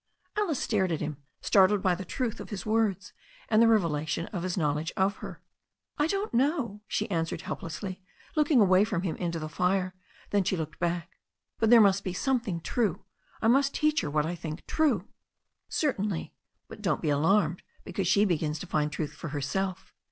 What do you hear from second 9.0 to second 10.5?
him into the fire. Then